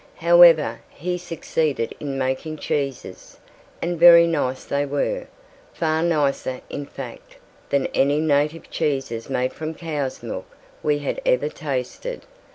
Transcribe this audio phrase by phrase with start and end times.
[0.15, 3.37] However, he succeeded in making cheeses,
[3.83, 5.27] and very nice they were,
[5.73, 7.35] far nicer in fact
[7.69, 10.47] than any native cheeses made from cows' milk
[10.81, 12.21] we had ever tasted.